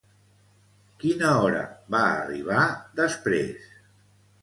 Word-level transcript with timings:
Quina 1.03 1.35
hora 1.43 1.61
va 1.97 2.01
arribar 2.25 2.67
després? 3.05 3.73